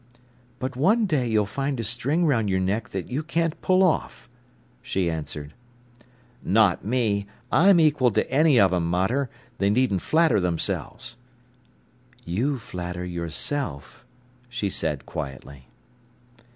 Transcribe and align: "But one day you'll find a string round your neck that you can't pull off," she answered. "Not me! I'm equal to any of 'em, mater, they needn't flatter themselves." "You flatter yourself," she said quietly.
"But 0.57 0.75
one 0.75 1.05
day 1.05 1.27
you'll 1.27 1.45
find 1.45 1.79
a 1.79 1.83
string 1.83 2.25
round 2.25 2.49
your 2.49 2.59
neck 2.59 2.89
that 2.89 3.11
you 3.11 3.21
can't 3.21 3.61
pull 3.61 3.83
off," 3.83 4.27
she 4.81 5.11
answered. 5.11 5.53
"Not 6.43 6.83
me! 6.83 7.27
I'm 7.51 7.79
equal 7.79 8.09
to 8.13 8.27
any 8.31 8.59
of 8.59 8.73
'em, 8.73 8.89
mater, 8.89 9.29
they 9.59 9.69
needn't 9.69 10.01
flatter 10.01 10.39
themselves." 10.39 11.17
"You 12.25 12.57
flatter 12.57 13.05
yourself," 13.05 14.03
she 14.49 14.71
said 14.71 15.05
quietly. 15.05 15.67